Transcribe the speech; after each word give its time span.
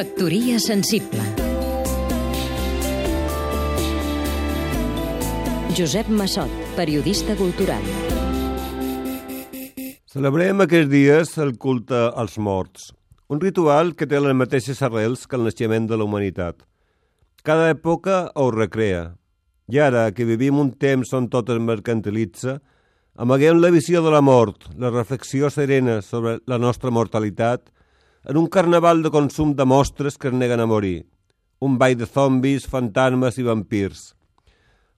Factoria 0.00 0.58
sensible. 0.58 1.20
Josep 5.76 6.08
Massot, 6.08 6.48
periodista 6.72 7.34
cultural. 7.36 7.82
Celebrem 10.08 10.62
aquests 10.64 10.88
dies 10.88 11.34
el 11.44 11.52
culte 11.60 11.98
als 12.16 12.38
morts, 12.40 12.86
un 13.28 13.42
ritual 13.44 13.92
que 13.92 14.08
té 14.08 14.22
les 14.24 14.32
mateixes 14.32 14.80
arrels 14.88 15.26
que 15.28 15.36
el 15.36 15.44
naixement 15.44 15.90
de 15.90 15.98
la 16.00 16.06
humanitat. 16.08 16.64
Cada 17.44 17.68
època 17.74 18.22
ho 18.40 18.46
recrea, 18.54 19.02
i 19.68 19.82
ara 19.84 20.06
que 20.16 20.24
vivim 20.24 20.62
un 20.62 20.70
temps 20.80 21.12
on 21.12 21.28
tot 21.28 21.52
es 21.52 21.60
mercantilitza, 21.60 22.56
amaguem 23.20 23.60
la 23.60 23.68
visió 23.76 24.00
de 24.00 24.16
la 24.16 24.24
mort, 24.24 24.64
la 24.80 24.94
reflexió 24.96 25.52
serena 25.52 26.00
sobre 26.00 26.38
la 26.48 26.56
nostra 26.56 26.88
mortalitat 26.88 27.68
en 28.24 28.36
un 28.36 28.46
carnaval 28.46 29.02
de 29.02 29.10
consum 29.10 29.54
de 29.56 29.64
mostres 29.64 30.18
que 30.18 30.28
es 30.28 30.34
neguen 30.34 30.60
a 30.60 30.66
morir, 30.66 31.06
un 31.58 31.78
ball 31.78 31.96
de 31.96 32.06
zombis, 32.06 32.66
fantasmes 32.68 33.38
i 33.38 33.44
vampirs. 33.44 34.14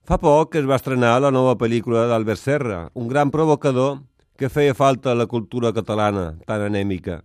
Fa 0.03 0.17
poc 0.19 0.57
es 0.59 0.65
va 0.67 0.75
estrenar 0.75 1.19
la 1.23 1.31
nova 1.31 1.55
pel·lícula 1.55 2.07
d'Albert 2.09 2.41
Serra, 2.41 2.79
un 2.93 3.07
gran 3.07 3.31
provocador 3.31 4.01
que 4.35 4.49
feia 4.51 4.75
falta 4.75 5.11
a 5.11 5.15
la 5.15 5.27
cultura 5.31 5.71
catalana, 5.71 6.33
tan 6.47 6.65
anèmica. 6.65 7.21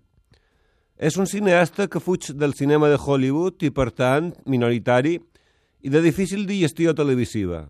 És 0.99 1.17
un 1.19 1.27
cineasta 1.27 1.89
que 1.91 2.03
fuig 2.03 2.31
del 2.35 2.55
cinema 2.55 2.89
de 2.91 2.99
Hollywood 2.99 3.63
i, 3.67 3.71
per 3.71 3.91
tant, 3.91 4.33
minoritari 4.47 5.17
i 5.83 5.91
de 5.91 6.03
difícil 6.03 6.47
digestió 6.47 6.95
televisiva. 6.95 7.67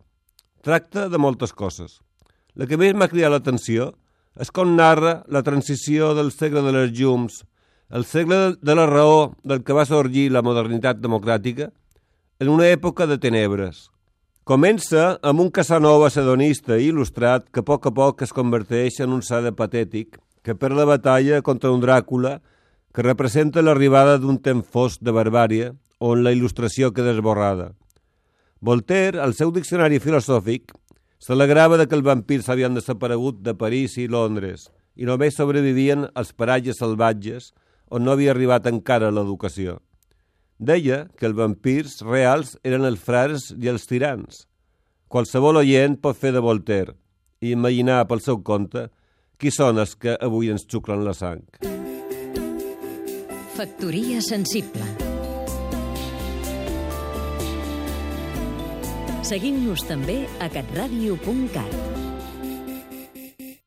Tracta 0.65 1.09
de 1.09 1.21
moltes 1.21 1.53
coses. 1.53 2.01
La 2.57 2.67
que 2.67 2.77
més 2.77 2.97
m'ha 2.97 3.09
cridat 3.09 3.33
l'atenció 3.33 3.93
és 4.41 4.51
com 4.53 4.77
narra 4.77 5.23
la 5.29 5.45
transició 5.45 6.15
del 6.17 6.33
segle 6.33 6.65
de 6.65 6.73
les 6.75 6.93
llums 6.97 7.45
el 7.91 8.05
segle 8.05 8.57
de 8.61 8.75
la 8.75 8.87
raó 8.87 9.35
del 9.43 9.63
que 9.65 9.73
va 9.73 9.87
sorgir 9.89 10.29
la 10.31 10.43
modernitat 10.45 10.99
democràtica 11.01 11.71
en 12.39 12.51
una 12.53 12.69
època 12.69 13.07
de 13.09 13.17
tenebres. 13.19 13.89
Comença 14.45 15.19
amb 15.23 15.41
un 15.41 15.51
Casanova 15.53 16.11
sedonista 16.13 16.77
i 16.77 16.91
il·lustrat 16.93 17.49
que 17.53 17.61
a 17.65 17.67
poc 17.69 17.89
a 17.89 17.93
poc 17.93 18.23
es 18.25 18.33
converteix 18.33 19.01
en 19.05 19.13
un 19.17 19.23
sade 19.25 19.53
patètic 19.57 20.19
que 20.45 20.55
per 20.55 20.71
la 20.73 20.87
batalla 20.89 21.41
contra 21.43 21.73
un 21.73 21.81
Dràcula 21.81 22.39
que 22.93 23.05
representa 23.05 23.65
l'arribada 23.65 24.17
d'un 24.19 24.39
temps 24.41 24.65
fosc 24.65 25.01
de 25.05 25.13
barbària 25.13 25.73
on 25.99 26.23
la 26.25 26.33
il·lustració 26.33 26.93
queda 26.93 27.13
esborrada. 27.17 27.73
Voltaire, 28.61 29.21
al 29.21 29.35
seu 29.35 29.53
diccionari 29.53 30.01
filosòfic, 30.01 30.73
s'alegrava 31.19 31.85
que 31.87 31.97
els 31.97 32.05
vampirs 32.05 32.49
havien 32.49 32.75
desaparegut 32.75 33.41
de 33.43 33.55
París 33.55 33.97
i 33.99 34.09
Londres 34.09 34.69
i 34.97 35.07
només 35.07 35.37
sobrevivien 35.39 36.09
els 36.15 36.33
paratges 36.33 36.81
salvatges 36.81 37.53
on 37.91 38.05
no 38.05 38.15
havia 38.15 38.33
arribat 38.35 38.67
encara 38.71 39.13
l'educació. 39.15 39.79
Deia 40.59 41.07
que 41.17 41.29
els 41.29 41.37
vampirs 41.39 42.01
reals 42.03 42.57
eren 42.67 42.85
els 42.89 43.03
frares 43.03 43.51
i 43.55 43.71
els 43.71 43.87
tirans. 43.87 44.45
Qualsevol 45.09 45.63
oient 45.63 45.97
pot 46.03 46.19
fer 46.19 46.35
de 46.35 46.43
Voltaire 46.45 46.97
i 47.41 47.55
imaginar 47.55 48.03
pel 48.11 48.21
seu 48.21 48.43
compte 48.43 48.89
qui 49.39 49.53
són 49.55 49.79
els 49.79 49.95
que 49.95 50.17
avui 50.21 50.51
ens 50.51 50.67
xuclen 50.67 51.05
la 51.07 51.15
sang. 51.15 51.45
Factoria 53.59 54.21
sensible 54.23 54.87
Seguim-nos 59.29 59.83
també 59.85 60.23
a 60.41 60.47
catradio.cat 60.49 62.18